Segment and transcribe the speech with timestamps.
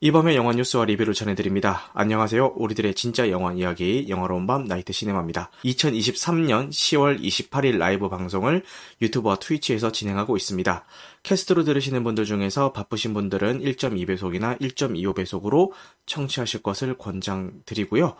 [0.00, 1.90] 이밤의 영화 뉴스와 리뷰를 전해드립니다.
[1.94, 2.52] 안녕하세요.
[2.56, 5.50] 우리들의 진짜 영화 이야기 영화로운 밤 나이트 시네마입니다.
[5.64, 8.62] 2023년 10월 28일 라이브 방송을
[9.00, 10.84] 유튜브와 트위치에서 진행하고 있습니다.
[11.22, 15.70] 캐스트로 들으시는 분들 중에서 바쁘신 분들은 1.2배속이나 1.25배속으로
[16.04, 18.16] 청취하실 것을 권장드리고요.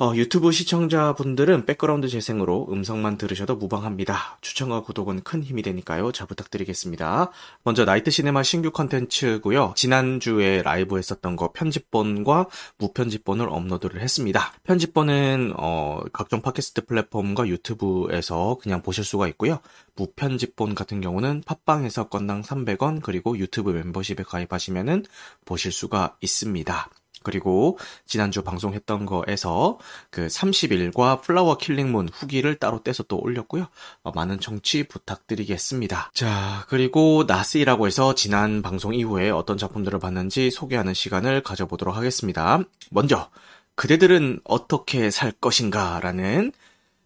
[0.00, 4.38] 어, 유튜브 시청자분들은 백그라운드 재생으로 음성만 들으셔도 무방합니다.
[4.40, 6.12] 추천과 구독은 큰 힘이 되니까요.
[6.12, 7.32] 잘 부탁드리겠습니다.
[7.64, 9.72] 먼저 나이트 시네마 신규 컨텐츠고요.
[9.74, 12.46] 지난주에 라이브 했었던 거 편집본과
[12.78, 14.52] 무편집본을 업로드를 했습니다.
[14.62, 19.58] 편집본은 어, 각종 팟캐스트 플랫폼과 유튜브에서 그냥 보실 수가 있고요.
[19.96, 25.06] 무편집본 같은 경우는 팟빵에서 건당 300원 그리고 유튜브 멤버십에 가입하시면은
[25.44, 26.88] 보실 수가 있습니다.
[27.22, 29.78] 그리고 지난주 방송했던 거에서
[30.10, 33.66] 그 30일과 플라워 킬링문 후기를 따로 떼서 또 올렸고요.
[34.02, 36.10] 어, 많은 청취 부탁드리겠습니다.
[36.14, 42.60] 자, 그리고 나스이라고 해서 지난 방송 이후에 어떤 작품들을 봤는지 소개하는 시간을 가져보도록 하겠습니다.
[42.90, 43.30] 먼저
[43.74, 46.52] 그대들은 어떻게 살 것인가 라는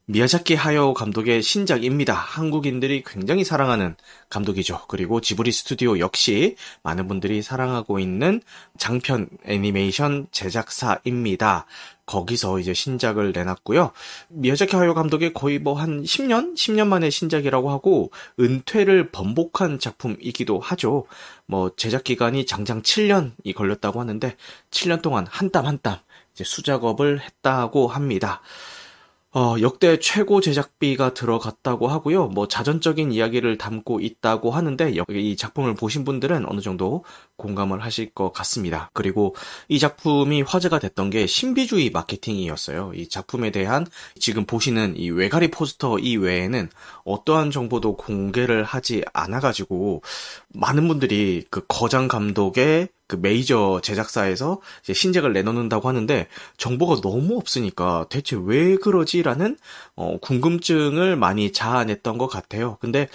[0.06, 2.12] 미야자키 하요 감독의 신작입니다.
[2.12, 3.94] 한국인들이 굉장히 사랑하는
[4.30, 4.82] 감독이죠.
[4.88, 8.42] 그리고 지브리 스튜디오 역시 많은 분들이 사랑하고 있는
[8.78, 11.66] 장편 애니메이션 제작사입니다.
[12.04, 13.92] 거기서 이제 신작을 내놨고요.
[14.28, 16.54] 미야자키 하요 감독의 거의 뭐 한 10년?
[16.54, 21.06] 10년 만에 신작이라고 하고 은퇴를 번복한 작품이기도 하죠.
[21.46, 24.36] 뭐 제작 기간이 장장 7년이 걸렸다고 하는데
[24.72, 25.98] 7년 동안 한 땀 한땀
[26.34, 28.40] 이제 수작업을 했다고 합니다.
[29.34, 32.26] 어, 역대 최고 제작비가 들어갔다고 하고요.
[32.26, 37.02] 뭐 자전적인 이야기를 담고 있다고 하는데 이 작품을 보신 분들은 어느 정도
[37.38, 38.90] 공감을 하실 것 같습니다.
[38.92, 39.34] 그리고
[39.68, 42.92] 이 작품이 화제가 됐던 게 신비주의 마케팅이었어요.
[42.94, 43.86] 이 작품에 대한
[44.18, 46.68] 지금 보시는 이 외가리 포스터 이외에는
[47.06, 50.02] 어떠한 정보도 공개를 하지 않아가지고
[50.50, 58.06] 많은 분들이 그 거장 감독의 그 메이저 제작사에서 이제 신작을 내놓는다고 하는데 정보가 너무 없으니까
[58.08, 59.58] 대체 왜 그러지라는
[59.96, 62.78] 어, 궁금증을 많이 자아냈던 것 같아요.
[62.80, 63.08] 근데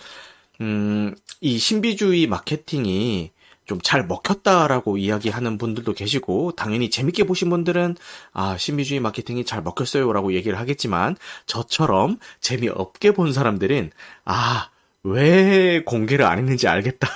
[0.61, 3.31] 음, 이 신비주의 마케팅이
[3.65, 7.97] 좀 잘 먹혔다라고 이야기하는 분들도 계시고 당연히 재밌게 보신 분들은
[8.31, 11.17] 아 신비주의 마케팅이 잘 먹혔어요라고 얘기를 하겠지만
[11.47, 13.91] 저처럼 재미없게 본 사람들은
[14.25, 14.69] 아
[15.03, 17.07] 왜 공개를 안 했는지 알겠다.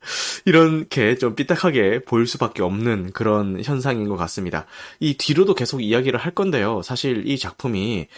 [0.44, 4.66] 이렇게 좀 삐딱하게 보일 수밖에 없는 그런 현상인 것 같습니다.
[4.98, 6.82] 이 뒤로도 계속 이야기를 할 건데요.
[6.82, 8.08] 사실 이 작품이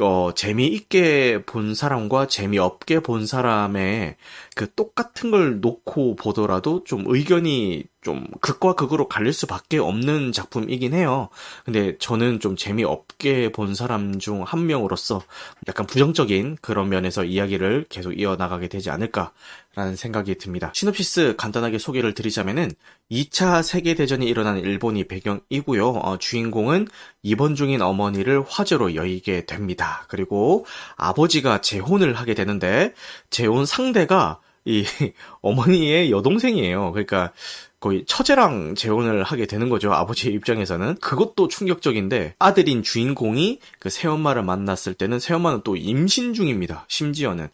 [0.00, 4.16] 어, 재미있게 본 사람과 재미없게 본 사람의
[4.54, 11.28] 그 똑같은 걸 놓고 보더라도 좀 의견이 좀 극과 극으로 갈릴 수밖에 없는 작품이긴 해요.
[11.66, 15.22] 근데 저는 좀 재미없게 본 사람 중 한 명으로서
[15.68, 19.32] 약간 부정적인 그런 면에서 이야기를 계속 이어나가게 되지 않을까
[19.74, 20.70] 라는 생각이 듭니다.
[20.74, 22.70] 시놉시스 간단하게 소개를 드리자면은
[23.10, 25.88] 2차 세계대전이 일어난 일본이 배경이고요.
[25.88, 26.88] 어, 주인공은
[27.22, 30.04] 입원 중인 어머니를 화재로 여의게 됩니다.
[30.08, 30.66] 그리고
[30.96, 32.92] 아버지가 재혼을 하게 되는데
[33.30, 34.84] 재혼 상대가 이
[35.40, 36.92] 어머니의 여동생이에요.
[36.92, 37.32] 그러니까
[37.80, 39.92] 거의 처제랑 재혼을 하게 되는 거죠.
[39.92, 40.96] 아버지의 입장에서는.
[40.96, 46.84] 그것도 충격적인데 아들인 주인공이 그 새엄마를 만났을 때는 새엄마는 또 임신 중입니다.
[46.88, 47.48] 심지어는.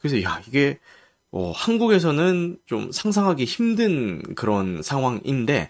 [0.00, 0.78] 그래서 야, 이게
[1.36, 5.68] 어, 한국에서는 좀 상상하기 힘든 그런 상황인데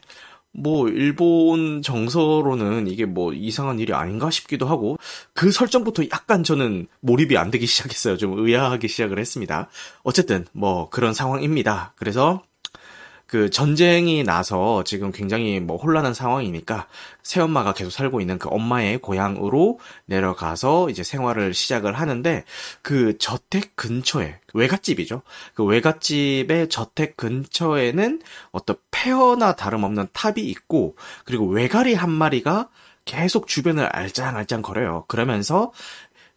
[0.52, 4.98] 뭐 일본 정서로는 이게 뭐 이상한 일이 아닌가 싶기도 하고
[5.32, 8.18] 그 설정부터 약간 저는 몰입이 안 되기 시작했어요.
[8.18, 9.70] 좀 의아하기 시작을 했습니다.
[10.02, 11.94] 어쨌든 뭐 그런 상황입니다.
[11.96, 12.42] 그래서
[13.34, 16.86] 그 전쟁이 나서 지금 굉장히 뭐 혼란한 상황이니까
[17.24, 22.44] 새엄마가 계속 살고 있는 그 엄마의 고향으로 내려가서 이제 생활을 시작을 하는데
[22.80, 25.22] 그 저택 근처에 외갓집이죠.
[25.54, 28.22] 그 외갓집의 저택 근처에는
[28.52, 32.68] 어떤 폐허나 다름없는 탑이 있고 그리고 왜가리 한 마리가
[33.04, 35.06] 계속 주변을 알짱알짱 거려요.
[35.08, 35.72] 그러면서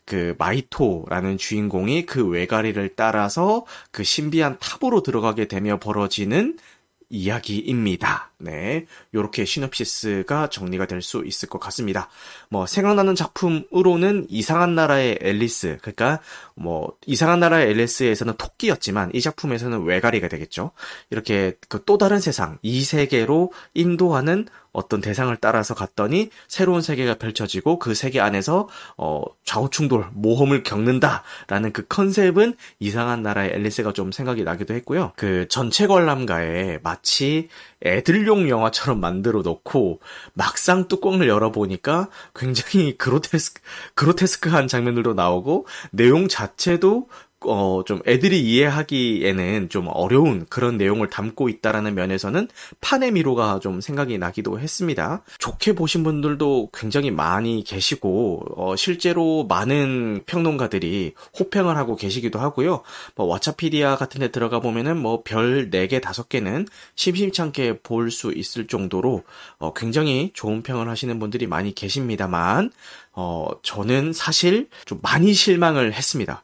[0.03, 6.57] 그 마히토라는 주인공이 그 왜가리를 따라서 그 신비한 탑으로 들어가게 되며 벌어지는
[7.09, 8.31] 이야기입니다.
[8.39, 8.85] 네.
[9.13, 12.09] 요렇게 시놉시스가 정리가 될 수 있을 것 같습니다.
[12.49, 15.77] 뭐, 생각나는 작품으로는 이상한 나라의 앨리스.
[15.81, 16.19] 그러니까,
[16.55, 20.71] 뭐, 이상한 나라의 앨리스에서는 토끼였지만, 이 작품에서는 외가리가 되겠죠.
[21.09, 24.47] 이렇게 그 또 다른 세상, 이 세계로 인도하는
[24.77, 31.73] 어떤 대상을 따라서 갔더니 새로운 세계가 펼쳐지고 그 세계 안에서 어, 좌우 충돌, 모험을 겪는다라는
[31.73, 35.13] 그 컨셉은 이상한 나라의 앨리스가 좀 생각이 나기도 했고요.
[35.15, 37.49] 그 전체 관람가에 마치
[37.83, 39.99] 애들용 영화처럼 만들어 놓고
[40.33, 43.61] 막상 뚜껑을 열어보니까 굉장히 그로테스크,
[43.95, 47.07] 그로테스크한 장면들도 나오고 내용 자체도
[47.45, 52.47] 어, 좀 애들이 이해하기에는 좀 어려운 그런 내용을 담고 있다라는 면에서는
[52.81, 55.21] 판의 미로가 좀 생각이 나기도 했습니다.
[55.37, 62.81] 좋게 보신 분들도 굉장히 많이 계시고, 어, 실제로 많은 평론가들이 호평을 하고 계시기도 하고요.
[63.15, 68.67] 뭐, 왓챠피디아 같은 데 들어가 보면은 뭐, 별 4개, 5개는 심심치 않게 볼 수 있을
[68.67, 69.23] 정도로,
[69.59, 72.71] 어, 굉장히 좋은 평을 하시는 분들이 많이 계십니다만,
[73.11, 76.43] 어, 저는 사실 좀 많이 실망을 했습니다.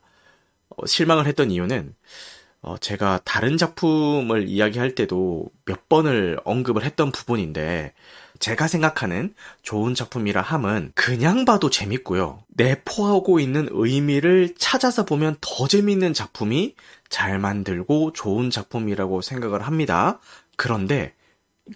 [0.77, 1.95] 어, 실망을 했던 이유는
[2.61, 7.93] 어, 제가 다른 작품을 이야기할 때도 몇 번을 언급을 했던 부분인데
[8.39, 12.43] 제가 생각하는 좋은 작품이라 함은 그냥 봐도 재밌고요.
[12.49, 16.75] 내포하고 있는 의미를 찾아서 보면 더 재밌는 작품이
[17.09, 20.19] 잘 만들고 좋은 작품이라고 생각을 합니다.
[20.57, 21.13] 그런데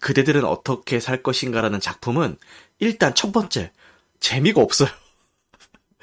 [0.02, 2.38] 그대들은 어떻게 살 것인가라는 작품은
[2.80, 3.72] 일단 첫 번째
[4.20, 4.90] 재미가 없어요.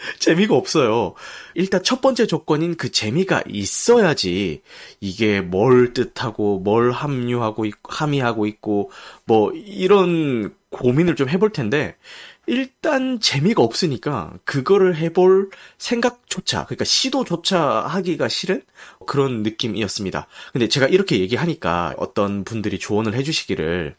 [0.19, 1.15] 재미가 없어요.
[1.55, 4.63] 일단 첫 번째 조건인 그 재미가 있어야지
[5.01, 8.91] 이게 뭘 뜻하고 뭘 함유하고 있, 함의하고 있고
[9.25, 11.97] 뭐 이런 고민을 좀 해볼 텐데
[12.47, 18.63] 일단 재미가 없으니까 그거를 해볼 생각조차 그러니까 시도조차 하기가 싫은
[19.07, 20.27] 그런 느낌이었습니다.
[20.53, 23.95] 근데 제가 이렇게 얘기하니까 어떤 분들이 조언을 해주시기를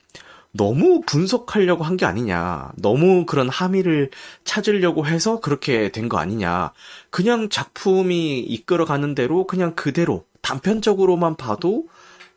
[0.55, 2.71] 너무 분석하려고 한 게 아니냐.
[2.77, 4.09] 너무 그런 함의를
[4.43, 6.71] 찾으려고 해서 그렇게 된 거 아니냐.
[7.09, 11.87] 그냥 작품이 이끌어가는 대로 그냥 그대로 단편적으로만 봐도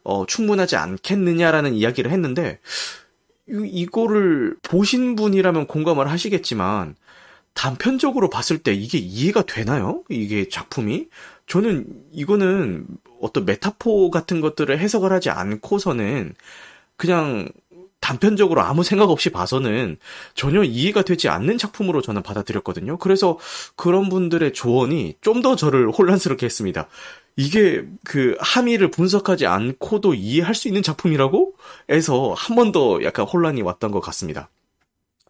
[0.04, 2.60] 어, 충분하지 않겠느냐라는 이야기를 했는데
[3.48, 6.96] 이, 이거를 보신 분이라면 공감을 하시겠지만
[7.54, 10.04] 단편적으로 봤을 때 이게 이해가 되나요?
[10.08, 11.08] 이게 작품이?
[11.46, 12.86] 저는 이거는
[13.20, 16.34] 어떤 메타포 같은 것들을 해석을 하지 않고서는
[16.96, 17.48] 그냥
[18.00, 19.98] 단편적으로 아무 생각 없이 봐서는
[20.34, 22.98] 전혀 이해가 되지 않는 작품으로 저는 받아들였거든요.
[22.98, 23.38] 그래서
[23.76, 26.88] 그런 분들의 조언이 좀 더 저를 혼란스럽게 했습니다.
[27.36, 31.54] 이게 그 함의를 분석하지 않고도 이해할 수 있는 작품이라고?
[31.90, 34.48] 해서 한 번 더 약간 혼란이 왔던 것 같습니다.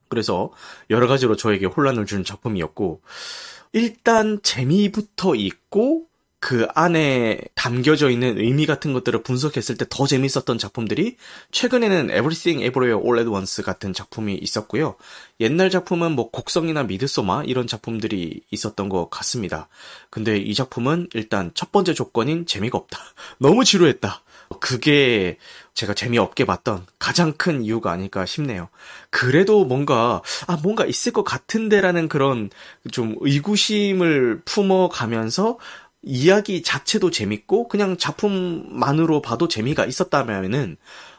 [0.09, 0.51] 그래서
[0.89, 3.03] 여러 가지로 저에게 혼란을 준 작품이었고,
[3.75, 6.08] 일단 재미부터 있고,
[6.41, 11.17] 그 안에 담겨져 있는 의미 같은 것들을 분석했을 때 더 재밌었던 작품들이
[11.51, 14.95] 최근에는 Everything Everywhere All at Once 같은 작품이 있었고요.
[15.41, 19.69] 옛날 작품은 뭐 곡성이나 미드소마 이런 작품들이 있었던 것 같습니다.
[20.11, 22.99] 근데 이 작품은 일단 첫 번째 조건인 재미가 없다.
[23.39, 24.23] 너무 지루했다.
[24.61, 25.37] 그게
[25.75, 28.69] 제가 재미없게 봤던 가장 큰 이유가 아닐까 싶네요.
[29.11, 32.51] 그래도 뭔가, 아, 뭔가 있을 것 같은데라는 그런
[32.91, 35.59] 좀 의구심을 품어가면서
[36.03, 40.77] 이야기 자체도 재밌고 그냥 작품만으로 봐도 재미가 있었다면은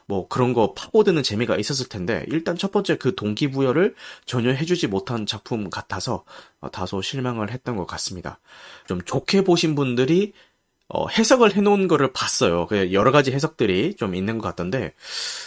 [0.07, 3.93] 뭐 그런 거 파고드는 재미가 있었을 텐데 일단 첫 번째 그 동기부여를
[4.25, 6.23] 전혀 해주지 못한 작품 같아서
[6.61, 8.39] 어, 다소 실망을 했던 것 같습니다.
[8.87, 10.33] 좀 좋게 보신 분들이
[10.91, 12.65] 어, 해석을 해놓은 거를 봤어요.
[12.65, 14.94] 그 여러 가지 해석들이 좀 있는 것 같던데,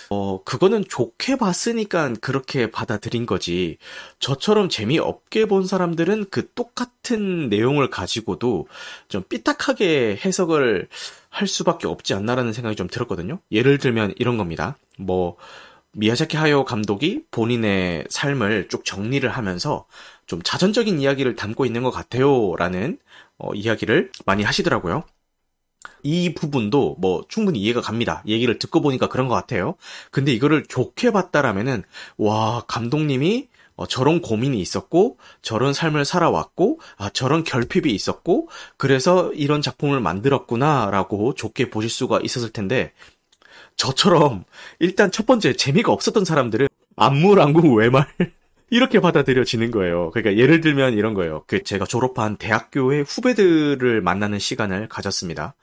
[0.08, 3.78] 어, 그거는 좋게 봤으니까 그렇게 받아들인 거지.
[4.20, 8.68] 저처럼 재미없게 본 사람들은 그 똑같은 내용을 가지고도
[9.08, 10.88] 좀 삐딱하게 해석을
[11.28, 13.40] 할 수밖에 없지 않나라는 생각이 좀 들었거든요.
[13.50, 14.76] 예를 들면 이런 겁니다.
[14.96, 15.36] 뭐,
[15.94, 19.86] 미야자키 하요 감독이 본인의 삶을 쭉 정리를 하면서
[20.26, 22.54] 좀 자전적인 이야기를 담고 있는 것 같아요.
[22.56, 22.98] 라는
[23.38, 25.04] 어, 이야기를 많이 하시더라고요.
[26.02, 28.22] 이 부분도 뭐 충분히 이해가 갑니다.
[28.26, 29.74] 얘기를 듣고 보니까 그런 것 같아요.
[30.10, 31.82] 근데 이거를 좋게 봤다라면은
[32.16, 39.62] 와 감독님이 어, 저런 고민이 있었고 저런 삶을 살아왔고 아 저런 결핍이 있었고 그래서 이런
[39.62, 42.92] 작품을 만들었구나라고 좋게 보실 수가 있었을 텐데
[43.76, 44.44] 저처럼
[44.78, 48.06] 일단 첫 번째 재미가 없었던 사람들은 안무랑구 외말
[48.72, 50.10] 이렇게 받아들여지는 거예요.
[50.12, 51.44] 그러니까 예를 들면 이런 거예요.
[51.46, 55.54] 그 제가 졸업한 대학교의 후배들을 만나는 시간을 가졌습니다.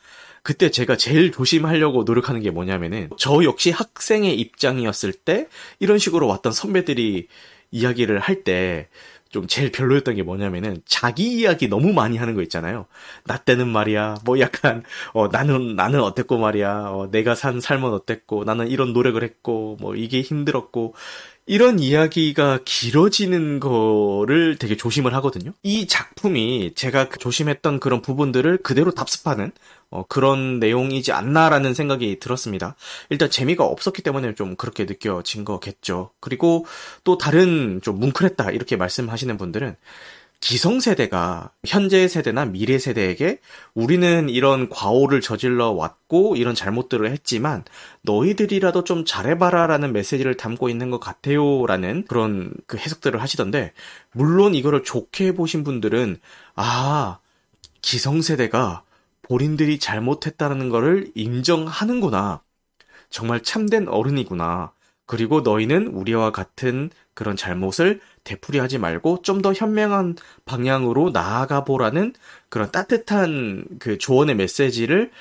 [0.43, 5.47] 그때 제가 제일 조심하려고 노력하는 게 뭐냐면은 저 역시 학생의 입장이었을 때
[5.79, 7.27] 이런 식으로 왔던 선배들이
[7.71, 8.87] 이야기를 할 때
[9.29, 12.87] 좀 제일 별로였던 게 뭐냐면은 자기 이야기 너무 많이 하는 거 있잖아요.
[13.25, 14.17] 나 때는 말이야.
[14.25, 16.87] 뭐 약간 어 나는 나는 어땠고 말이야.
[16.89, 20.95] 어 내가 산 삶은 어땠고 나는 이런 노력을 했고 뭐 이게 힘들었고
[21.49, 25.51] 이런 이야기가 길어지는 거를 되게 조심을 하거든요.
[25.63, 29.51] 이 작품이 제가 그 조심했던 그런 부분들을 그대로 답습하는
[29.89, 32.75] 어, 그런 내용이지 않나라는 생각이 들었습니다.
[33.09, 36.11] 일단 재미가 없었기 때문에 좀 그렇게 느껴진 거겠죠.
[36.19, 36.67] 그리고
[37.03, 39.75] 또 다른 좀 뭉클했다 이렇게 말씀하시는 분들은
[40.41, 43.39] 기성세대가 현재 세대나 미래 세대에게
[43.73, 47.65] 우리는 이런 과오를 저질러 왔고 이런 잘못들을 했지만
[48.03, 53.73] 너희들이라도 좀 잘해봐라라는 메시지를 담고 있는 것 같아요라는 그런 그 해석들을 하시던데
[54.13, 56.19] 물론 이거를 좋게 보신 분들은
[56.55, 57.19] 아
[57.81, 58.83] 기성세대가
[59.23, 62.41] 본인들이 잘못했다는 것을 인정하는구나.
[63.09, 64.71] 정말 참된 어른이구나.
[65.05, 72.13] 그리고 너희는 우리와 같은 그런 잘못을 되풀이하지 말고 좀 더 현명한 방향으로 나아가 보라는
[72.49, 75.11] 그런 따뜻한 그 조언의 메시지를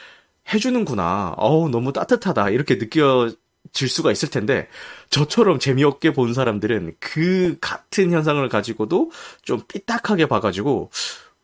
[0.52, 1.34] 해주는구나.
[1.36, 2.50] 어우, 너무 따뜻하다.
[2.50, 4.68] 이렇게 느껴질 수가 있을 텐데,
[5.10, 9.10] 저처럼 재미없게 본 사람들은 그 같은 현상을 가지고도
[9.42, 10.90] 좀 삐딱하게 봐가지고,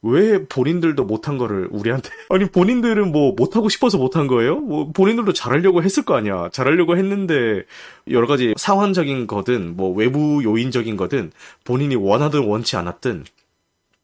[0.05, 4.57] 왜 본인들도 못한 거를 우리한테 아니 본인들은 뭐 못하고 싶어서 못한 거예요?
[4.61, 7.63] 뭐 본인들도 잘하려고 했을 거 아니야 잘하려고 했는데
[8.11, 11.33] 여러 가지 상황적인 거든 뭐 외부 요인적인 거든
[11.65, 13.25] 본인이 원하든 원치 않았든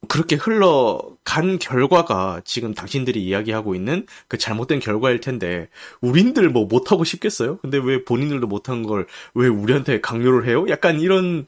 [0.09, 5.69] 그렇게 흘러간 결과가 지금 당신들이 이야기하고 있는 그 잘못된 결과일 텐데
[6.01, 7.59] 우린들 뭐 못하고 싶겠어요?
[7.59, 10.65] 근데 왜 본인들도 못한 걸 왜 우리한테 강요를 해요?
[10.71, 11.45] 약간 이런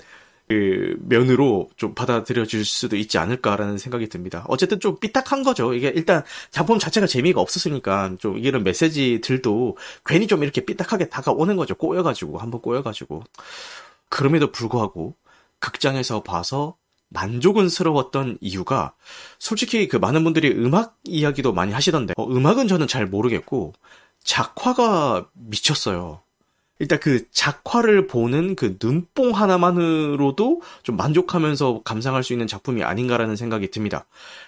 [0.52, 4.44] 그 면으로 좀 받아들여질 수도 있지 않을까라는 생각이 듭니다.
[4.48, 5.72] 어쨌든 좀 삐딱한 거죠.
[5.72, 11.74] 이게 일단 작품 자체가 재미가 없었으니까 좀 이런 메시지들도 괜히 좀 이렇게 삐딱하게 다가오는 거죠.
[11.74, 13.24] 꼬여가지고 한번 꼬여가지고
[14.10, 15.14] 그럼에도 불구하고
[15.58, 16.76] 극장에서 봐서
[17.08, 18.94] 만족은스러웠던 이유가
[19.38, 23.72] 솔직히 그 많은 분들이 음악 이야기도 많이 하시던데 어, 음악은 저는 잘 모르겠고
[24.22, 26.21] 작화가 미쳤어요.
[26.82, 33.70] 일단 그 작화를 보는 그 눈뽕 하나만으로도 좀 만족하면서 감상할 수 있는 작품이 아닌가라는 생각이
[33.70, 34.04] 듭니다.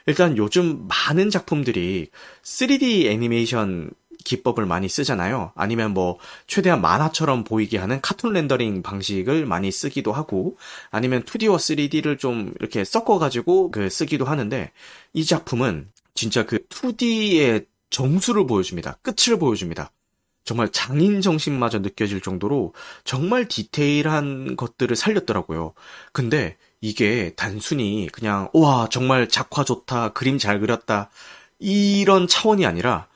[0.06, 2.08] 일단 요즘 많은 작품들이
[2.42, 3.92] 3D 애니메이션
[4.24, 5.52] 기법을 많이 쓰잖아요.
[5.54, 10.56] 아니면 뭐 최대한 만화처럼 보이게 하는 카툰 렌더링 방식을 많이 쓰기도 하고
[10.90, 14.72] 아니면 2D와 3D를 좀 이렇게 섞어 가지고 그 쓰기도 하는데
[15.12, 18.98] 이 작품은 진짜 그 2D의 정수를 보여줍니다.
[19.02, 19.92] 끝을 보여줍니다.
[20.44, 22.74] 정말 장인 정신마저 느껴질 정도로
[23.04, 25.72] 정말 디테일한 것들을 살렸더라고요.
[26.12, 31.08] 근데 이게 단순히 그냥 와 정말 작화 좋다 그림 잘 그렸다
[31.58, 33.08] 이런 차원이 아니라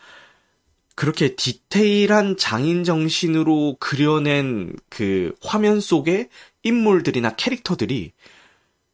[0.95, 6.29] 그렇게 디테일한 장인 정신으로 그려낸 그 화면 속의
[6.63, 8.13] 인물들이나 캐릭터들이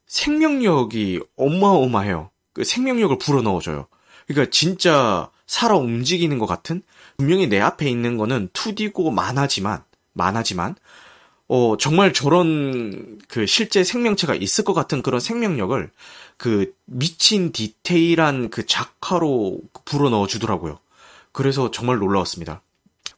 [0.07, 2.31] 생명력이 어마어마해요.
[2.53, 3.87] 그 생명력을 불어넣어줘요.
[4.27, 6.83] 그러니까 진짜 살아 움직이는 것 같은
[7.17, 10.77] 분명히 내 앞에 있는 거는 2D고 만화지만 만화지만
[11.47, 15.91] 어 정말 저런 그 실제 생명체가 있을 것 같은 그런 생명력을
[16.37, 20.79] 그 미친 디테일한 그 작화로 불어 넣어 주더라고요.
[21.33, 22.63] 그래서 정말 놀라웠습니다.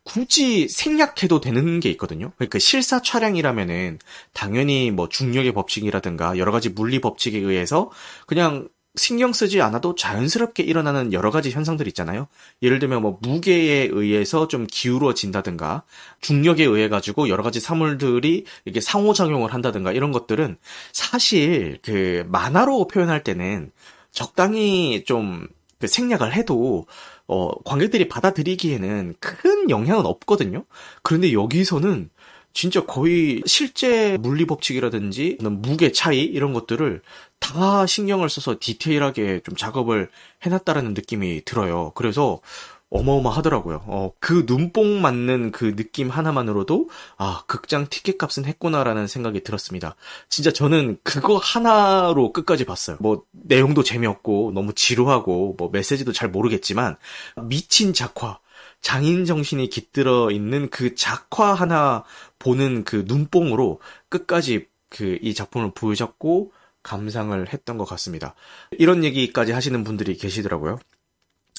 [0.03, 2.33] 굳이 생략해도 되는 게 있거든요.
[2.37, 3.99] 그러니까 실사 촬영이라면은
[4.33, 7.91] 당연히 뭐 중력의 법칙이라든가 여러 가지 물리 법칙에 의해서
[8.27, 12.29] 그냥 신경 쓰지 않아도 자연스럽게 일어나는 여러 가지 현상들 있잖아요.
[12.63, 15.83] 예를 들면 뭐 무게에 의해서 좀 기울어진다든가
[16.21, 20.57] 중력에 의해 가지고 여러 가지 사물들이 이게 상호작용을 한다든가 이런 것들은
[20.93, 23.71] 사실 그 만화로 표현할 때는
[24.13, 25.49] 적당히 좀
[25.79, 26.87] 그 생략을 해도
[27.29, 30.65] 어 관객들이 받아들이기에는 큰 영향은 없거든요.
[31.03, 32.11] 그런데 여기서는
[32.57, 37.03] 진짜 거의 실제 물리 법칙이라든지 무게 차이 이런 것들을
[37.39, 40.09] 다 신경을 써서 디테일하게 좀 작업을
[40.43, 41.93] 해놨다라는 느낌이 들어요.
[41.95, 42.41] 그래서
[42.89, 43.83] 어마어마하더라고요.
[43.89, 49.95] 어, 그 눈뽕 맞는 그 느낌 하나만으로도 아 극장 티켓 값은 했구나라는 생각이 들었습니다.
[50.31, 52.97] 진짜 저는 그거 하나로 끝까지 봤어요.
[53.01, 56.97] 뭐 내용도 재미없고 너무 지루하고 뭐 메시지도 잘 모르겠지만
[57.43, 58.39] 미친 작화
[58.81, 62.05] 장인 정신이 깃들어 있는 그 작화 하나
[62.39, 66.53] 보는 그 눈뽕으로 끝까지 그 이 작품을 보여줬고
[66.83, 68.35] 감상을 했던 것 같습니다.
[68.73, 70.79] 이런 얘기까지 하시는 분들이 계시더라고요.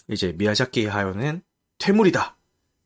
[0.10, 1.42] 이제 미야자키 하요는
[1.80, 2.38] 퇴물이다.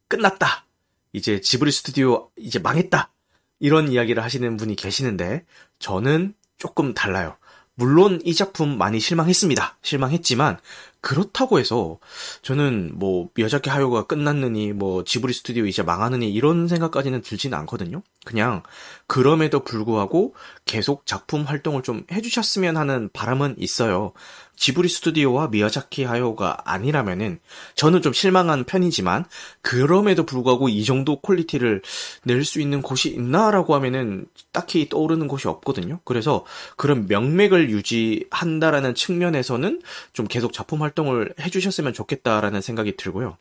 [0.07, 0.65] 끝났다.
[1.13, 3.11] 이제 지브리 스튜디오 이제 망했다.
[3.59, 5.45] 이런 이야기를 하시는 분이 계시는데
[5.77, 7.37] 저는 조금 달라요.
[7.81, 9.79] 물론 이 작품 많이 실망했습니다.
[9.81, 10.59] 실망했지만
[11.01, 11.97] 그렇다고 해서
[12.43, 18.03] 저는 뭐 미야자키 하야오가 끝났느니 뭐 지브리 스튜디오 이제 망하느니 이런 생각까지는 들지는 않거든요.
[18.23, 18.61] 그냥
[19.07, 20.35] 그럼에도 불구하고
[20.65, 24.13] 계속 작품 활동을 좀 해주셨으면 하는 바람은 있어요.
[24.61, 27.39] 지브리 스튜디오와 미야자키 하야오가 아니라면은
[27.73, 29.25] 저는 좀 실망한 편이지만
[29.63, 31.81] 그럼에도 불구하고 이 정도 퀄리티를
[32.25, 35.99] 낼 수 있는 곳이 있나라고 하면은 딱히 떠오르는 곳이 없거든요.
[36.03, 36.45] 그래서
[36.77, 39.81] 그런 명맥을 유지한다라는 측면에서는
[40.13, 43.37] 좀 계속 작품 활동을 해주셨으면 좋겠다라는 생각이 들고요.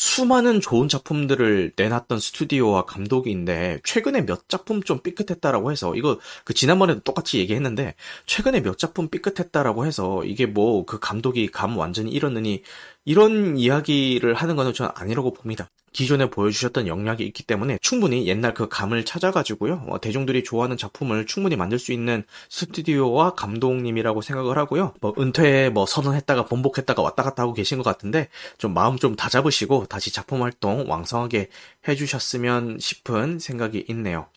[0.00, 7.00] 수많은 좋은 작품들을 내놨던 스튜디오와 감독인데 최근에 몇 작품 좀 삐끗했다라고 해서 이거 그 지난번에도
[7.00, 12.62] 똑같이 얘기했는데 최근에 몇 작품 삐끗했다라고 해서 이게 뭐 그 감독이 감 완전히 잃었느니
[13.04, 15.68] 이런 이야기를 하는 거는 저는 아니라고 봅니다.
[15.92, 19.86] 기존에 보여주셨던 역량이 있기 때문에 충분히 옛날 그 감을 찾아가지고요.
[19.88, 24.94] 어, 대중들이 좋아하는 작품을 충분히 만들 수 있는 스튜디오와 감독님이라고 생각을 하고요.
[25.00, 28.28] 뭐 은퇴에 뭐 선언했다가 번복했다가 왔다 갔다 하고 계신 것 같은데
[28.58, 31.48] 좀 마음 좀 다잡으시고 다시 작품 활동 왕성하게
[31.88, 34.28] 해주셨으면 싶은 생각이 있네요.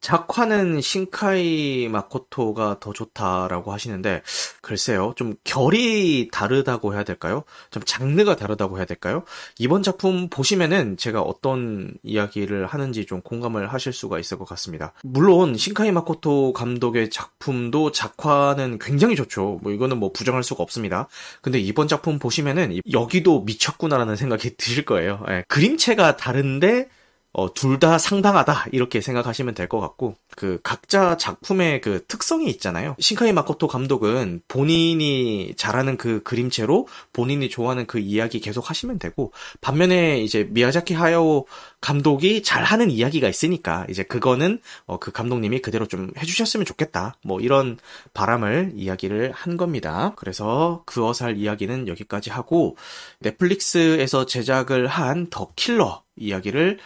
[0.00, 4.22] 작화는 신카이 마코토가 더 좋다라고 하시는데
[4.60, 7.44] 글쎄요 좀 결이 다르다고 해야 될까요?
[7.70, 9.24] 좀 장르가 다르다고 해야 될까요?
[9.58, 14.92] 이번 작품 보시면은 제가 어떤 이야기를 하는지 좀 공감을 하실 수가 있을 것 같습니다.
[15.02, 19.58] 물론 신카이 마코토 감독의 작품도 작화는 굉장히 좋죠.
[19.62, 21.08] 뭐 이거는 뭐 부정할 수가 없습니다.
[21.42, 25.24] 근데 이번 작품 보시면은 여기도 미쳤구나라는 생각이 드실 거예요.
[25.28, 26.88] 예, 그림체가 다른데
[27.32, 32.96] 어, 둘 다 상당하다 이렇게 생각하시면 될 것 같고 그 각자 작품의 그 특성이 있잖아요.
[32.98, 40.20] 신카이 마코토 감독은 본인이 잘하는 그 그림체로 본인이 좋아하는 그 이야기 계속 하시면 되고 반면에
[40.22, 41.46] 이제 미야자키 하야오
[41.80, 47.78] 감독이 잘하는 이야기가 있으니까 이제 그거는 어, 그 감독님이 그대로 좀 해주셨으면 좋겠다 뭐 이런
[48.14, 50.14] 바람을 이야기를 한 겁니다.
[50.16, 52.76] 그래서 그어살 이야기는 여기까지 하고
[53.20, 56.78] 넷플릭스에서 제작을 한 더 킬러 이야기를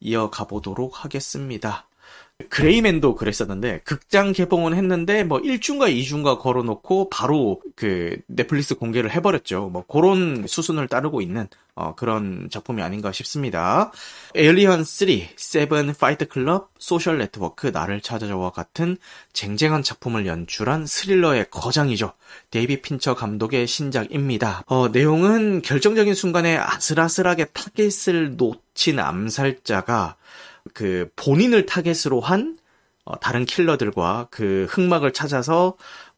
[0.00, 1.89] 이어가 보도록 하겠습니다.
[2.48, 9.68] 그레이맨도 그랬었는데 극장 개봉은 했는데 뭐 1주인가 2주인가 걸어놓고 바로 그 넷플릭스 공개를 해버렸죠.
[9.68, 13.90] 뭐 그런 수순을 따르고 있는 어, 그런 작품이 아닌가 싶습니다.
[14.34, 18.96] 에일리언 3, 세븐 파이트 클럽, 소셜 네트워크, 나를 찾아줘와 같은
[19.32, 22.12] 쟁쟁한 작품을 연출한 스릴러의 거장이죠.
[22.50, 24.64] 데이빗 핀처 감독의 신작입니다.
[24.66, 30.16] 어, 내용은 결정적인 순간에 아슬아슬하게 타겟을 놓친 암살자가
[30.74, 32.58] 그 본인을 타겟으로 한
[33.04, 35.74] 어, 다른 킬러들과 그 흑막을 찾아서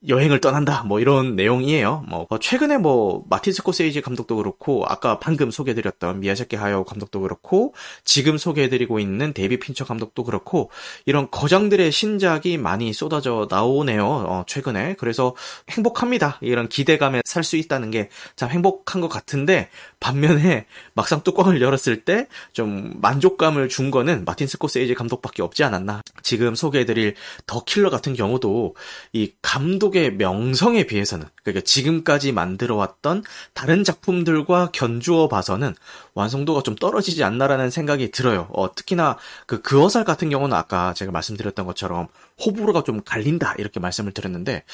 [0.09, 2.05] 여행을 떠난다 뭐 이런 내용이에요.
[2.09, 7.73] 뭐 어, 최근에 뭐 마틴 스코세이지 감독도 그렇고 아까 방금 소개해드렸던 미야자키 하야오 감독도 그렇고
[8.05, 10.71] 지금 소개해드리고 있는 데이빗 핀처 감독도 그렇고
[11.07, 14.05] 이런 거장들의 신작이 많이 쏟아져 나오네요.
[14.05, 15.37] 어, 최근에 그래서
[15.71, 16.39] 행복합니다.
[16.41, 19.69] 이런 기대감에 살 수 있다는 게 참 행복한 것 같은데
[20.02, 26.02] 반면에 막상 뚜껑을 열었을 때 좀 만족감을 준 거는 마틴 스코세이지 감독밖에 없지 않았나.
[26.23, 27.14] 지금 소개해드릴
[27.47, 28.75] 더 킬러 같은 경우도
[29.12, 35.75] 이 감독 감독의 명성에 비해서는 그러니까 지금까지 만들어왔던 다른 작품들과 견주어 봐서는
[36.15, 38.49] 완성도가 좀 떨어지지 않나라는 생각이 들어요.
[38.52, 42.08] 어, 특히나 그 그어살 같은 경우는 아까 제가 말씀드렸던 것처럼
[42.45, 44.65] 호불호가 좀 갈린다 이렇게 말씀을 드렸는데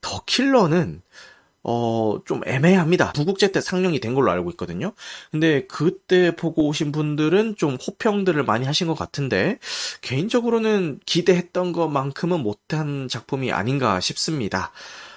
[0.00, 1.02] 더 킬러는
[1.64, 3.12] 어, 좀 애매합니다.
[3.12, 4.92] 부국제 때 상영이 된 걸로 알고 있거든요.
[5.32, 9.58] 근데 그때 보고 오신 분들은 좀 호평들을 많이 하신 것 같은데,
[10.02, 14.72] 개인적으로는 기대했던 것만큼은 못한 작품이 아닌가 싶습니다.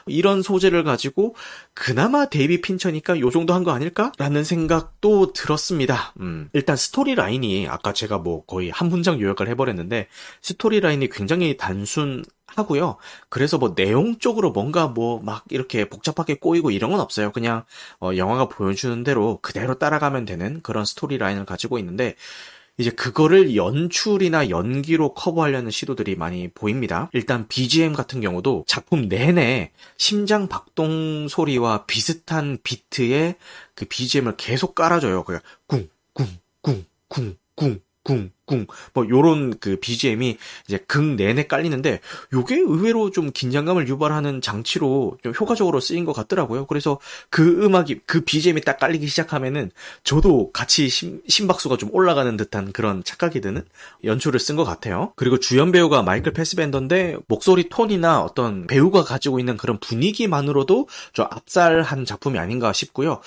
[0.10, 1.36] 이런 소재를 가지고
[1.73, 4.13] 그나마 데이빗 핀처니까 요 정도 한 거 아닐까?
[4.17, 6.13] 라는 생각도 들었습니다.
[6.21, 10.07] 음, 일단 스토리 라인이 아까 제가 뭐 거의 한 문장 요약을 해버렸는데
[10.41, 12.97] 스토리 라인이 굉장히 단순 하고요.
[13.29, 17.31] 그래서 뭐 내용적으로 뭔가 뭐 막 이렇게 복잡하게 꼬이고 이런 건 없어요.
[17.31, 17.63] 그냥
[17.99, 22.15] 어, 영화가 보여주는 대로 그대로 따라가면 되는 그런 스토리 라인을 가지고 있는데
[22.77, 27.10] 이제 그거를 연출이나 연기로 커버하려는 시도들이 많이 보입니다.
[27.13, 33.36] 일단 BGM 같은 경우도 작품 내내 심장 박동 소리와 비슷한 비트의
[33.73, 35.23] 그 BGM을 계속 깔아줘요.
[35.23, 36.27] 그냥 쿵, 쿵,
[36.62, 42.00] 쿵, 쿵, 쿵, 쿵, 쿵, 뭐 요런 그 BGM이 이제 극 내내 깔리는데
[42.32, 46.67] 요게 의외로 좀 긴장감을 유발하는 장치로 좀 효과적으로 쓰인 것 같더라고요.
[46.67, 49.72] 그래서 그 음악이 그 BGM이 딱 깔리기 시작하면은
[50.06, 53.65] 저도 같이 심, 심박수가 좀 올라가는 듯한 그런 착각이 드는
[54.06, 55.12] 연출을 쓴 것 같아요.
[55.17, 62.06] 그리고 주연 배우가 마이클 패스밴더인데 목소리 톤이나 어떤 배우가 가지고 있는 그런 분위기만으로도 좀 압살한
[62.06, 63.20] 작품이 아닌가 싶고요.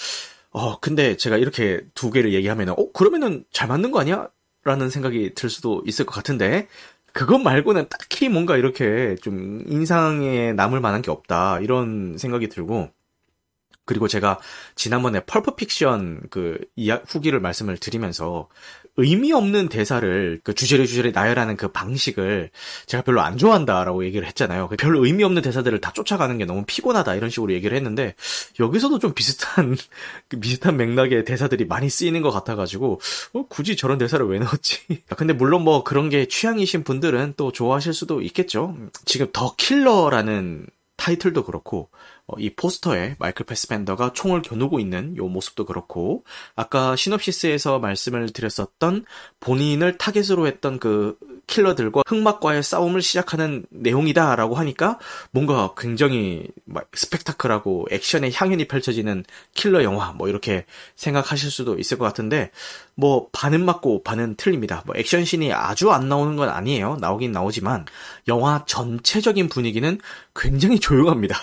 [0.53, 4.29] 어, 근데 제가 이렇게 두 개를 얘기하면은, 어, 그러면은 잘 맞는 거 아니야?
[4.65, 6.69] 라는 생각이 들 수도 있을 것 같은데,
[7.13, 11.61] 그것 말고는 딱히 뭔가 이렇게 좀 인상에 남을 만한 게 없다.
[11.61, 12.91] 이런 생각이 들고,
[13.91, 14.39] 그리고 제가
[14.77, 18.47] 지난번에 펄프 픽션 그 이야, 후기를 말씀을 드리면서
[18.97, 22.51] 의미 없는 대사를 그 주제를 주제를 나열하는 그 방식을
[22.87, 24.69] 제가 별로 안 좋아한다라고 얘기를 했잖아요.
[24.69, 28.15] 그 별로 의미 없는 대사들을 다 쫓아가는 게 너무 피곤하다 이런 식으로 얘기를 했는데
[28.61, 29.77] 여기서도 좀 비슷한
[30.31, 33.01] 그 비슷한 맥락의 대사들이 많이 쓰이는 것 같아가지고
[33.33, 35.03] 어, 굳이 저런 대사를 왜 넣었지?
[35.17, 38.77] 근데 물론 뭐 그런 게 취향이신 분들은 또 좋아하실 수도 있겠죠.
[39.05, 40.69] 지금 더 킬러라는
[41.01, 41.89] 타이틀도 그렇고
[42.20, 46.25] 어, 이 포스터에 마이클 패스벤더가 총을 겨누고 있는 요 모습도 그렇고
[46.57, 49.05] 아까 시놉시스에서 말씀을 드렸었던
[49.41, 51.17] 본인을 타겟으로 했던 그
[51.51, 54.99] 킬러들과 흑막과의 싸움을 시작하는 내용이다라고 하니까
[55.33, 56.47] 뭔가 굉장히
[56.95, 60.65] 스펙타클하고 액션의 향연이 펼쳐지는 킬러 영화 뭐 이렇게
[60.95, 62.53] 생각하실 수도 있을 것 같은데
[62.95, 64.85] 뭐 반은 맞고 반은 틀립니다.
[64.87, 66.97] 뭐 액션 씬이 아주 안 나오는 건 아니에요.
[67.01, 67.85] 나오긴 나오지만
[68.29, 69.99] 영화 전체적인 분위기는
[70.37, 71.37] 굉장히 조용합니다.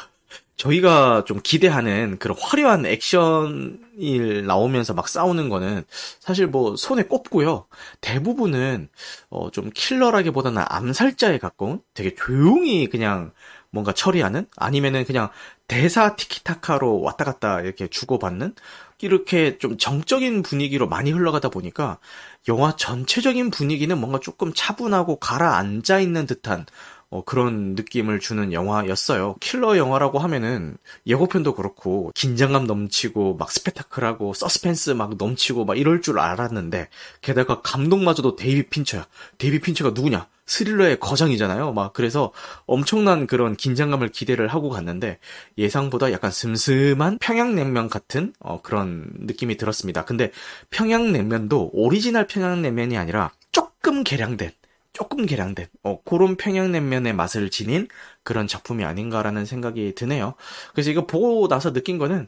[0.58, 5.84] 저희가 좀 기대하는 그런 화려한 액션이 나오면서 막 싸우는 거는
[6.20, 7.68] 사실 뭐 손에 꼽고요.
[8.02, 8.90] 대부분은
[9.30, 13.32] 어 좀 킬러라기보다는 암살자에 가까운 되게 조용히 그냥
[13.70, 15.30] 뭔가 처리하는 아니면은 그냥
[15.68, 18.56] 대사 티키타카로 왔다 갔다 이렇게 주고받는
[19.02, 22.00] 이렇게 좀 정적인 분위기로 많이 흘러가다 보니까
[22.48, 26.66] 영화 전체적인 분위기는 뭔가 조금 차분하고 가라앉아 있는 듯한
[27.10, 29.36] 어, 그런 느낌을 주는 영화였어요.
[29.40, 36.20] 킬러 영화라고 하면은 예고편도 그렇고 긴장감 넘치고 막 스페타클하고 서스펜스 막 넘치고 막 이럴 줄
[36.20, 36.90] 알았는데
[37.22, 39.08] 게다가 감독마저도 데이빗 핀처야.
[39.38, 40.28] 데이빗 핀처가 누구냐?
[40.48, 41.74] 스릴러의 거장이잖아요.
[41.74, 42.32] 막 그래서
[42.66, 45.20] 엄청난 그런 긴장감을 기대를 하고 갔는데
[45.58, 50.06] 예상보다 약간 슴슴한 평양냉면 같은 어, 그런 느낌이 들었습니다.
[50.06, 50.32] 근데
[50.72, 54.52] 평양냉면도 오리지널 평양냉면이 아니라 조금 개량된
[54.98, 57.88] 조금 개량된 어, 그런 평양냉면의 맛을 지닌
[58.24, 60.34] 그런 작품이 아닌가라는 생각이 드네요.
[60.74, 62.28] 그래서 이거 보고 나서 느낀 거는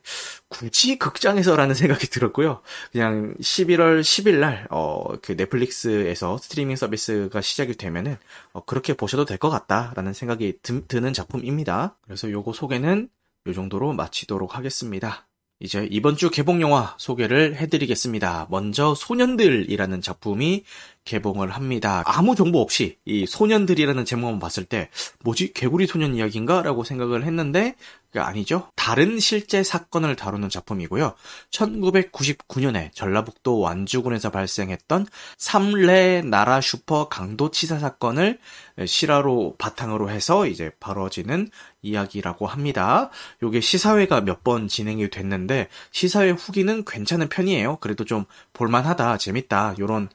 [0.50, 2.62] 굳이 극장에서라는 생각이 들었고요.
[2.92, 8.18] 그냥 11월 10일 날 어, 그 넷플릭스에서 스트리밍 서비스가 시작이 되면은
[8.54, 11.98] 어, 그렇게 보셔도 될 것 같다라는 생각이 드, 드는 작품입니다.
[12.04, 13.10] 그래서 요거 소개는
[13.48, 15.26] 요 정도로 마치도록 하겠습니다.
[15.62, 18.48] 이제 이번 주 개봉 영화 소개를 해드리겠습니다.
[18.50, 20.64] 먼저 소년들이라는 작품이
[21.10, 22.04] 개봉을 합니다.
[22.06, 24.90] 아무 정보 없이 이 소년들이라는 제목만 봤을 때
[25.24, 26.62] 뭐지 개구리 소년 이야기인가?
[26.62, 27.76] 라고 생각을 했는데
[28.16, 28.70] 아니죠.
[28.76, 31.14] 다른 실제 사건을 다루는 작품이고요.
[31.52, 38.40] 1999년에 전라북도 완주군에서 발생했던 삼례 나라 슈퍼 강도 치사 사건을
[38.86, 41.50] 실화로 바탕으로 해서 이제 벌어지는
[41.82, 43.10] 이야기라고 합니다.
[43.44, 47.78] 요게 시사회가 몇 번 진행이 됐는데 시사회 후기는 괜찮은 편이에요.
[47.82, 50.08] 그래도 좀 볼만하다, 재밌다, 요런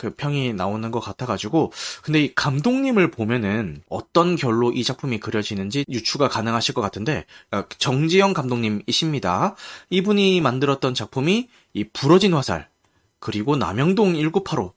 [0.00, 6.26] 그 평이 나오는 것 같아가지고 근데 이 감독님을 보면은 어떤 결로 이 작품이 그려지는지 유추가
[6.26, 9.56] 가능하실 것 같은데 어, 정지영 감독님이십니다.
[9.90, 12.70] 이분이 만들었던 작품이 이 부러진 화살
[13.18, 14.72] 그리고 남영동 1985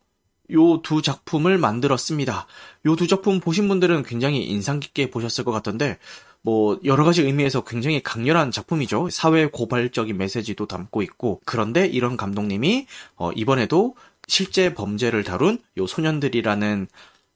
[0.51, 2.45] 요 두 작품을 만들었습니다.
[2.85, 5.99] 요 두 작품 보신 분들은 굉장히 인상 깊게 보셨을 것 같던데
[6.41, 9.09] 뭐 여러 가지 의미에서 굉장히 강렬한 작품이죠.
[9.09, 13.95] 사회 고발적인 메시지도 담고 있고 그런데 이런 감독님이 어, 이번에도
[14.27, 16.87] 실제 범죄를 다룬 요 소년들이라는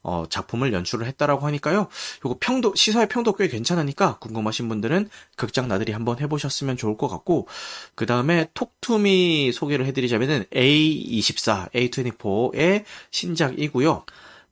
[0.04, 1.88] 어, 작품을 연출을 했다라고 하니까요.
[2.24, 7.48] 요거 평도 시사의 평도 꽤 괜찮으니까 궁금하신 분들은 극장 나들이 한번 해보셨으면 좋을 것 같고
[7.94, 14.04] 그 다음에 톡투미 소개를 해드리자면은 A24, A24의 신작이고요.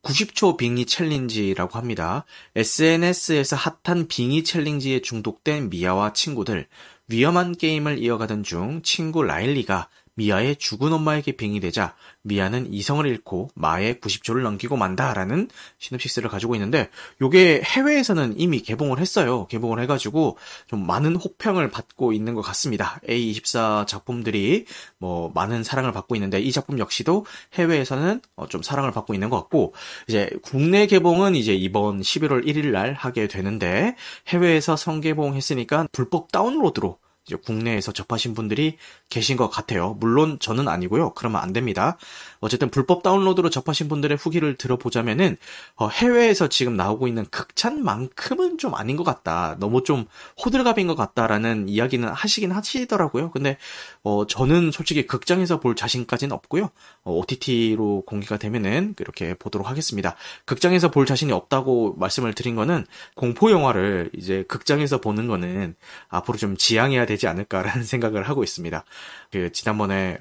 [0.03, 2.25] 90초 빙의 챌린지라고 합니다.
[2.55, 6.68] SNS에서 핫한 빙의 챌린지에 중독된 미아와 친구들,
[7.09, 14.42] 위험한 게임을 이어가던 중 친구 라일리가 미아의 죽은 엄마에게 빙의되자 미아는 이성을 잃고 마의 90초를
[14.42, 15.48] 넘기고 만다라는
[15.79, 16.90] 시놉시스를 가지고 있는데
[17.22, 19.46] 요게 해외에서는 이미 개봉을 했어요.
[19.46, 23.00] 개봉을 해가지고 좀 많은 호평을 받고 있는 것 같습니다.
[23.09, 24.66] A24 작품들이
[24.98, 29.37] 뭐 많은 사랑을 받고 있는데 이 작품 역시도 해외에서는 어, 좀 사랑을 받고 있는 것
[29.37, 29.74] 같고
[30.09, 33.94] 이제 국내 개봉은 이제 이번 11월 1일 날 하게 되는데
[34.29, 38.76] 해외에서 성개봉했으니까 불법 다운로드로 이제 국내에서 접하신 분들이
[39.08, 39.96] 계신 것 같아요.
[39.98, 41.12] 물론 저는 아니고요.
[41.14, 41.98] 그러면 안 됩니다.
[42.38, 45.36] 어쨌든 불법 다운로드로 접하신 분들의 후기를 들어보자면은
[45.74, 49.56] 어, 해외에서 지금 나오고 있는 극찬만큼은 좀 아닌 것 같다.
[49.58, 50.06] 너무 좀
[50.44, 53.32] 호들갑인 것 같다라는 이야기는 하시긴 하시더라고요.
[53.32, 53.58] 근데
[54.04, 56.70] 어, 저는 솔직히 극장에서 볼 자신까지는 없고요.
[57.02, 60.14] 어, OTT로 공개가 되면은 그렇게 보도록 하겠습니다.
[60.44, 62.86] 극장에서 볼 자신이 없다고 말씀을 드린 거는
[63.16, 65.74] 공포 영화를 이제 극장에서 보는 거는
[66.08, 68.85] 앞으로 좀 지양해야 되지 않을까라는 생각을 하고 있습니다.
[69.31, 70.18] 그 지난번에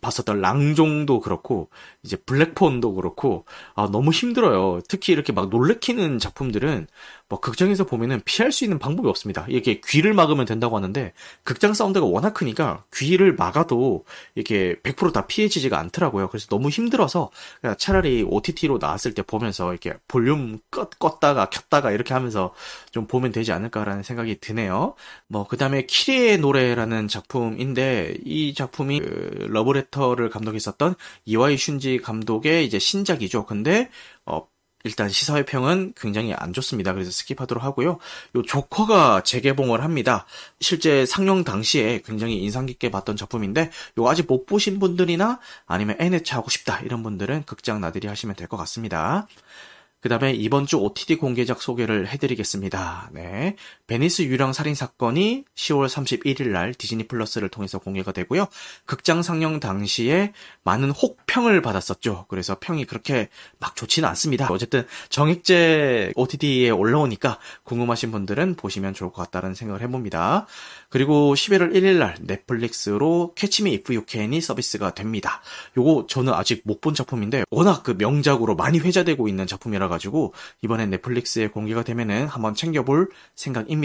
[0.00, 1.68] 봤었던 랑종도 그렇고
[2.04, 4.80] 이제 블랙폰도 그렇고 아 너무 힘들어요.
[4.88, 6.86] 특히 이렇게 막 놀래키는 작품들은
[7.30, 9.46] 뭐 극장에서 보면은 피할 수 있는 방법이 없습니다.
[9.48, 11.12] 이렇게 귀를 막으면 된다고 하는데
[11.44, 16.28] 극장 사운드가 워낙 크니까 귀를 막아도 이렇게 100%다 피해지지가 않더라고요.
[16.28, 17.30] 그래서 너무 힘들어서
[17.78, 22.52] 차라리 OTT로 나왔을 때 보면서 이렇게 볼륨 껐, 껐다가 켰다가 이렇게 하면서
[22.90, 24.96] 좀 보면 되지 않을까라는 생각이 드네요.
[25.28, 33.46] 뭐 그다음에 키리에의 노래라는 작품인데 이 작품이 그 러브레터를 감독했었던 이와이 슌지 감독의 이제 신작이죠.
[33.46, 33.88] 근데
[34.26, 34.48] 어
[34.84, 36.92] 일단 시사회 평은 굉장히 안 좋습니다.
[36.92, 37.98] 그래서 스킵하도록 하고요.
[38.36, 40.26] 요 조커가 재개봉을 합니다.
[40.60, 46.36] 실제 상영 당시에 굉장히 인상 깊게 봤던 작품인데 요 아직 못 보신 분들이나 아니면 N회차
[46.36, 49.28] 하고 싶다 이런 분들은 극장 나들이 하시면 될 것 같습니다.
[50.00, 53.10] 그 다음에 이번 주 OTT 공개작 소개를 해드리겠습니다.
[53.12, 53.56] 네.
[53.90, 58.46] 베니스 유령 살인 사건이 10월 31일 날 디즈니 플러스를 통해서 공개가 되고요.
[58.84, 62.26] 극장 상영 당시에 많은 혹평을 받았었죠.
[62.28, 64.46] 그래서 평이 그렇게 막 좋지는 않습니다.
[64.48, 70.46] 어쨌든 정액제 OTT에 올라오니까 궁금하신 분들은 보시면 좋을 것 같다는 생각을 해봅니다.
[70.88, 75.42] 그리고 11월 1일 날 넷플릭스로 캐치 미 이프 유 캔이 서비스가 됩니다.
[75.76, 80.86] 요거 저는 아직 못 본 작품인데 워낙 그 명작으로 많이 회자되고 있는 작품이라 가지고 이번에
[80.86, 83.79] 넷플릭스에 공개가 되면은 한번 챙겨볼 생각입니다.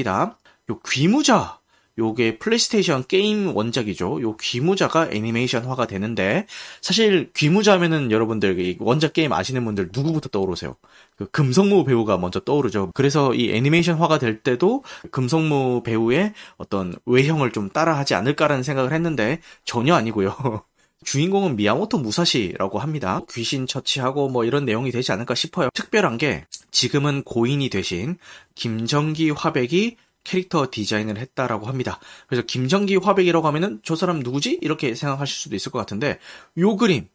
[0.69, 1.59] 요 귀무자
[1.97, 4.21] 요게 플레이스테이션 게임 원작이죠.
[4.21, 6.45] 요 귀무자가 애니메이션화가 되는데
[6.81, 10.75] 사실 귀무자면은 여러분들 원작 게임 아시는 분들 누구부터 떠오르세요?
[11.15, 12.91] 그 금성무 배우가 먼저 떠오르죠.
[12.93, 19.95] 그래서 이 애니메이션화가 될 때도 금성무 배우의 어떤 외형을 좀 따라하지 않을까라는 생각을 했는데 전혀
[19.95, 20.35] 아니고요.
[21.05, 23.21] 주인공은 미야모토 무사시라고 합니다.
[23.31, 25.69] 귀신 처치하고 뭐 이런 내용이 되지 않을까 싶어요.
[25.73, 28.17] 특별한 게 지금은 고인이 되신
[28.55, 31.99] 김정기 화백이 캐릭터 디자인을 했다라고 합니다.
[32.27, 34.59] 그래서 김정기 화백이라고 하면은 저 사람 누구지?
[34.61, 36.19] 이렇게 생각하실 수도 있을 것 같은데
[36.57, 37.07] 요 그림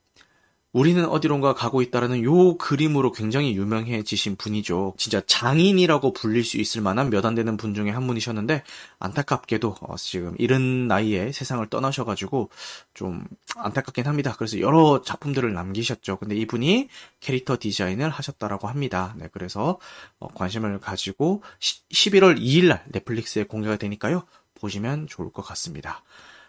[0.72, 4.94] 우리는 어디론가 가고 있다라는 요 그림으로 굉장히 유명해지신 분이죠.
[4.96, 8.62] 진짜 장인이라고 불릴 수 있을 만한 몇 안 되는 분 중에 한 분이셨는데
[9.00, 12.50] 안타깝게도 어, 지금 이른 나이에 세상을 떠나셔가지고
[12.94, 13.24] 좀
[13.56, 14.34] 안타깝긴 합니다.
[14.38, 16.18] 그래서 여러 작품들을 남기셨죠.
[16.18, 19.14] 근데 이분이 캐릭터 디자인을 하셨다라고 합니다.
[19.18, 19.78] 네, 그래서
[20.20, 24.22] 어, 관심을 가지고 11월 2일날 넷플릭스에 공개가 되니까요.
[24.54, 26.02] 보시면 좋을 것 같습니다.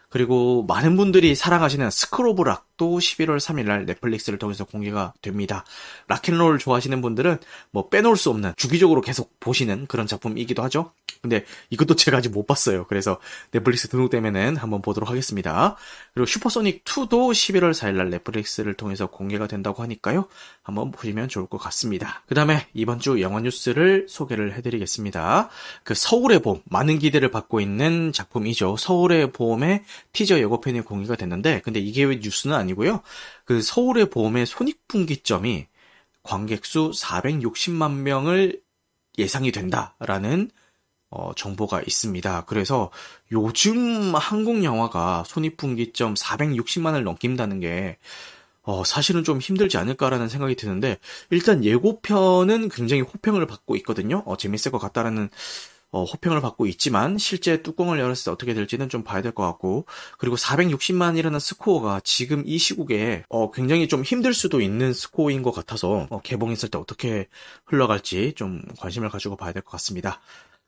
[0.08, 5.64] 그리고 많은 분들이 사랑하시는 스크로브락 도 11월 3일날 넷플릭스를 통해서 공개가 됩니다.
[6.08, 7.38] 락앤롤 좋아하시는 분들은
[7.70, 10.92] 뭐 빼놓을 수 없는 주기적으로 계속 보시는 그런 작품이기도 하죠.
[11.20, 12.84] 근데 이것도 제가 아직 못 봤어요.
[12.88, 13.20] 그래서
[13.52, 15.76] 넷플릭스 등록되면은 한번 보도록 하겠습니다.
[16.12, 20.26] 그리고 슈퍼소닉 2도 11월 4일날 넷플릭스를 통해서 공개가 된다고 하니까요.
[20.64, 22.24] 한번 보시면 좋을 것 같습니다.
[22.26, 25.50] 그 다음에 이번 주 영화 뉴스를 소개를 해드리겠습니다.
[25.84, 28.76] 그 서울의 봄, 많은 기대를 받고 있는 작품이죠.
[28.76, 33.02] 서울의 봄의 티저 예고편이 공개가 됐는데, 근데 이게 왜 뉴스는 아니고요.
[33.44, 35.66] 그 서울의 봄의 손익분기점이
[36.22, 38.60] 관객 수 460만 명을
[39.18, 40.50] 예상이 된다라는
[41.10, 42.46] 어, 정보가 있습니다.
[42.46, 42.90] 그래서
[43.32, 47.98] 요즘 한국 영화가 손익분기점 460만을 넘긴다는 게
[48.62, 50.98] 어, 사실은 좀 힘들지 않을까라는 생각이 드는데
[51.30, 54.22] 일단 예고편은 굉장히 호평을 받고 있거든요.
[54.24, 55.28] 어, 재밌을 것 같다라는
[55.92, 59.86] 어, 호평을 받고 있지만 실제 뚜껑을 열었을 때 어떻게 될지는 좀 봐야 될 것 같고
[60.18, 66.06] 그리고 460만이라는 스코어가 지금 이 시국에 어, 굉장히 좀 힘들 수도 있는 스코어인 것 같아서
[66.10, 67.28] 어, 개봉했을 때 어떻게
[67.66, 70.20] 흘러갈지 좀 관심을 가지고 봐야 될 것 같습니다.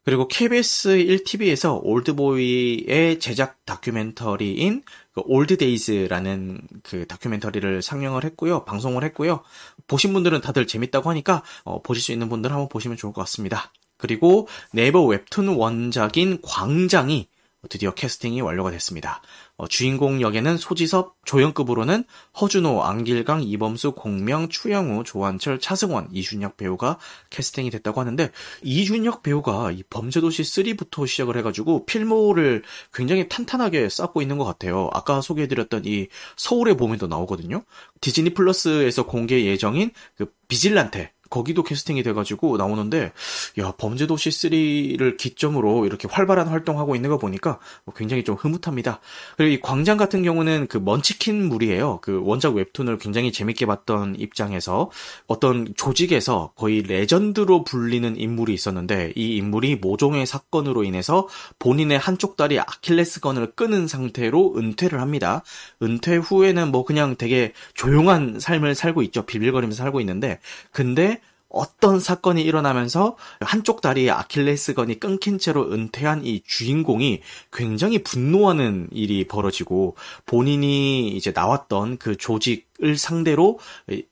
[0.05, 4.83] 그리고 KBS 1TV에서 올드보이의 제작 다큐멘터리인
[5.15, 8.65] 그 올드데이즈라는 그 다큐멘터리를 상영을 했고요.
[8.67, 9.43] 방송을 했고요.
[9.87, 13.73] 보신 분들은 다들 재밌다고 하니까 어, 보실 수 있는 분들은 한번 보시면 좋을 것 같습니다.
[14.05, 17.27] 그리고 네이버 웹툰 원작인 광장이
[17.71, 19.23] 드디어 캐스팅이 완료가 됐습니다.
[19.57, 22.05] 어, 주인공 역에는 소지섭, 조연급으로는
[22.39, 26.99] 허준호, 안길강, 이범수, 공명, 추영우, 조한철, 차승원, 이준혁 배우가
[27.31, 28.31] 캐스팅이 됐다고 하는데
[28.63, 32.63] 이준혁 배우가 이 범죄도시 3부터 시작을 해가지고 필모를
[32.93, 34.91] 굉장히 탄탄하게 쌓고 있는 것 같아요.
[34.93, 37.63] 아까 소개해드렸던 이 서울의 봄에도 나오거든요.
[38.03, 43.13] 디즈니 플러스에서 공개 예정인 그 비질란테 거기도 캐스팅이 돼가지고 나오는데
[43.59, 47.59] 야 범죄도시 3를 기점으로 이렇게 활발한 활동하고 있는 거 보니까
[47.97, 49.01] 굉장히 좀 흐뭇합니다.
[49.37, 52.01] 그리고 이 광장 같은 경우는 그 먼치킨 물이에요.
[52.03, 54.91] 그 원작 웹툰을 굉장히 재밌게 봤던 입장에서
[55.27, 62.59] 어떤 조직에서 거의 레전드로 불리는 인물이 있었는데 이 인물이 모종의 사건으로 인해서 본인의 한쪽 다리
[62.59, 65.43] 아킬레스건을 끊은 상태로 은퇴를 합니다.
[65.83, 69.25] 은퇴 후에는 뭐 그냥 되게 조용한 삶을 살고 있죠.
[69.27, 70.39] 비빌거리면서 살고 있는데
[70.71, 71.21] 근데
[71.55, 79.97] 어떤 사건이 일어나면서 한쪽 다리에 아킬레스건이 끊긴 채로 은퇴한 이 주인공이 굉장히 분노하는 일이 벌어지고
[80.27, 83.59] 본인이 이제 나왔던 그 조직을 상대로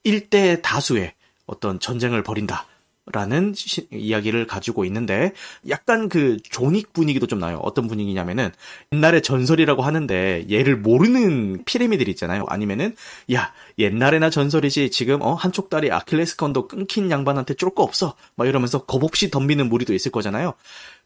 [0.05, 1.15] 일대 다수의
[1.47, 2.67] 어떤 전쟁을 벌인다.
[3.13, 5.33] 라는 시, 이야기를 가지고 있는데
[5.69, 7.59] 약간 그 조닉 분위기도 좀 나요.
[7.65, 8.51] 어떤 분위기냐면은
[8.93, 12.45] 옛날에 전설이라고 하는데 얘를 모르는 피라미들 있잖아요.
[12.49, 12.95] 아니면은
[13.33, 18.15] 야 옛날에나 전설이지 지금 어 한쪽 다리 아킬레스건도 끊긴 양반한테 쫄 거 없어.
[18.37, 20.53] 막 이러면서 겁없이 덤비는 무리도 있을 거잖아요.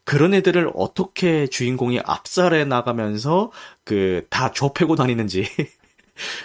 [0.03, 3.51] 그런 애들을 어떻게 주인공이 압살해 나가면서
[3.85, 5.47] 그 다 좁혀고 다니는지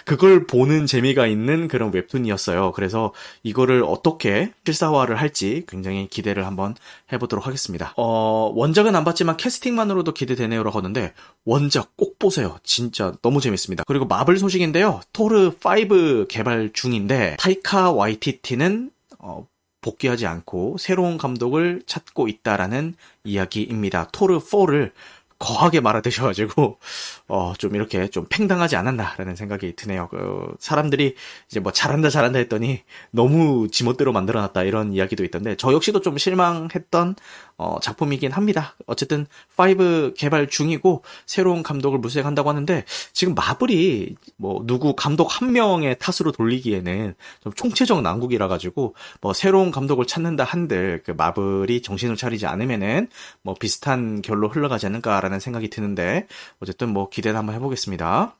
[0.05, 2.71] 그걸 보는 재미가 있는 그런 웹툰이었어요.
[2.73, 6.75] 그래서 이거를 어떻게 실사화를 할지 굉장히 기대를 한번
[7.11, 7.93] 해보도록 하겠습니다.
[7.97, 11.13] 어, 원작은 안 봤지만 캐스팅만으로도 기대되네요라고 하는데
[11.45, 12.57] 원작 꼭 보세요.
[12.63, 13.83] 진짜 너무 재밌습니다.
[13.87, 15.01] 그리고 마블 소식인데요.
[15.11, 19.47] 토르 5 개발 중인데 타이카 와이티티는 어,
[19.83, 24.09] 복귀하지 않고 새로운 감독을 찾고 있다라는 이야기입니다.
[24.11, 24.91] 토르 4를
[25.43, 26.79] 거하게 말아드셔가지고
[27.27, 30.07] 어, 좀 이렇게 좀 팽당하지 않았나라는 생각이 드네요.
[30.09, 31.15] 그 사람들이
[31.49, 37.15] 이제 뭐 잘한다 잘한다 했더니 너무 지멋대로 만들어놨다 이런 이야기도 있던데 저 역시도 좀 실망했던
[37.57, 38.75] 어, 작품이긴 합니다.
[38.87, 39.27] 어쨌든
[39.57, 46.31] 5 개발 중이고 새로운 감독을 물색한다고 하는데 지금 마블이 뭐 누구 감독 한 명의 탓으로
[46.31, 53.09] 돌리기에는 좀 총체적 난국이라 가지고 뭐 새로운 감독을 찾는다 한들 그 마블이 정신을 차리지 않으면은
[53.41, 56.27] 뭐 비슷한 결로 흘러가지 않을까라는 생각이 드는데
[56.59, 58.35] 어쨌든 뭐 기대를 한번 해보겠습니다.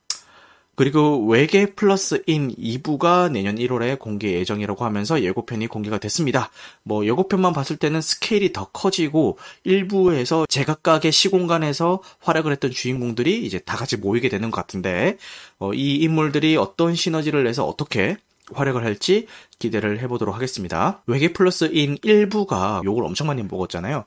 [0.76, 6.50] 그리고 외계 플러스 인 2부가 내년 1월에 공개 예정이라고 하면서 예고편이 공개가 됐습니다.
[6.82, 13.76] 뭐 예고편만 봤을 때는 스케일이 더 커지고 1부에서 제각각의 시공간에서 활약을 했던 주인공들이 이제 다
[13.76, 15.16] 같이 모이게 되는 것 같은데
[15.58, 18.16] 어, 이 인물들이 어떤 시너지를 내서 어떻게
[18.52, 19.26] 활약을 할지
[19.58, 21.02] 기대를 해보도록 하겠습니다.
[21.06, 24.04] 외계 플러스 인 1부가 욕을 엄청 많이 먹었잖아요.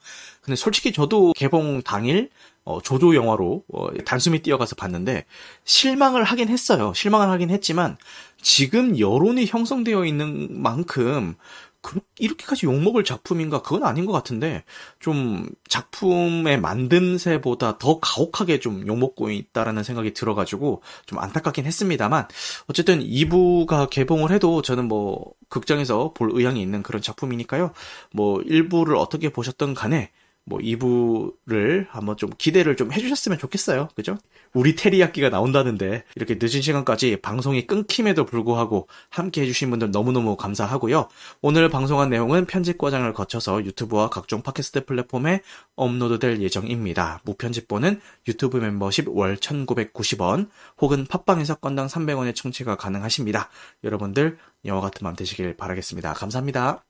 [0.47, 2.29] 근데 솔직히 저도 개봉 당일
[2.63, 5.25] 어, 조조 영화로 어, 단숨에 뛰어가서 봤는데
[5.65, 6.93] 실망을 하긴 했어요.
[6.95, 7.97] 실망을 하긴 했지만
[8.41, 11.35] 지금 여론이 형성되어 있는 만큼
[11.81, 14.63] 그, 이렇게까지 욕먹을 작품인가 그건 아닌 것 같은데
[14.99, 22.29] 좀 작품의 만듦새보다 더 가혹하게 좀 욕먹고 있다라는 생각이 들어가지고 좀 안타깝긴 했습니다만
[22.67, 27.71] 어쨌든 2부가 개봉을 해도 저는 뭐 극장에서 볼 의향이 있는 그런 작품이니까요
[28.13, 30.11] 뭐 1부를 어떻게 보셨던 간에
[30.47, 33.89] 뭐 2부를 한번 좀 기대를 좀 해주셨으면 좋겠어요.
[33.95, 34.17] 그죠?
[34.53, 41.09] 우리 테리야끼가 나온다는데 이렇게 늦은 시간까지 방송이 끊김에도 불구하고 함께 해주신 분들 너무너무 감사하고요.
[41.41, 45.41] 오늘 방송한 내용은 편집 과정을 거쳐서 유튜브와 각종 팟캐스트 플랫폼에
[45.75, 47.19] 업로드될 예정입니다.
[47.25, 50.47] 무편집본은 유튜브 멤버십 월 1990원
[50.79, 53.49] 혹은 팟빵에서 건당 300원의 청취가 가능하십니다.
[53.83, 56.13] 여러분들 영화 같은 맘 되시길 바라겠습니다.
[56.13, 56.86] 감사합니다.